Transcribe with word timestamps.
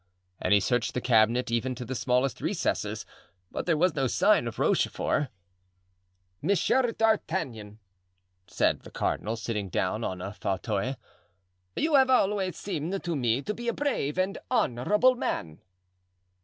And 0.41 0.51
he 0.51 0.59
searched 0.59 0.95
the 0.95 0.99
cabinet 0.99 1.51
even 1.51 1.75
to 1.75 1.85
the 1.85 1.93
smallest 1.93 2.41
recesses, 2.41 3.05
but 3.51 3.67
there 3.67 3.77
was 3.77 3.93
no 3.93 4.07
sign 4.07 4.47
of 4.47 4.57
Rochefort. 4.57 5.27
"Monsieur 6.41 6.81
d'Artagnan," 6.91 7.77
said 8.47 8.79
the 8.79 8.89
cardinal, 8.89 9.35
sitting 9.35 9.69
down 9.69 10.03
on 10.03 10.19
a 10.19 10.33
fauteuil, 10.33 10.95
"you 11.75 11.93
have 11.93 12.09
always 12.09 12.57
seemed 12.57 13.03
to 13.03 13.15
me 13.15 13.43
to 13.43 13.53
be 13.53 13.67
a 13.67 13.73
brave 13.73 14.17
and 14.17 14.39
honorable 14.49 15.13
man." 15.13 15.61